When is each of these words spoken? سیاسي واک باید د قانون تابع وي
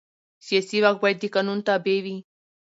سیاسي 0.45 0.77
واک 0.83 0.97
باید 1.03 1.17
د 1.19 1.23
قانون 1.35 1.59
تابع 1.67 1.97
وي 2.05 2.17